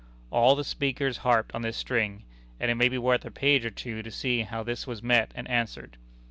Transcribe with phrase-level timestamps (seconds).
[0.31, 2.23] All the speakers harped on this string;
[2.59, 5.31] and it may be worth a page or two to see how this was met
[5.35, 5.95] and answered.